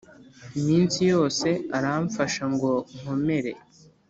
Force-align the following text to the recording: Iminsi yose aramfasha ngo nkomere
Iminsi 0.59 0.99
yose 1.11 1.47
aramfasha 1.77 2.43
ngo 2.53 2.71
nkomere 2.99 3.51